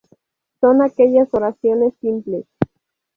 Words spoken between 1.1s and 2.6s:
oraciones simples.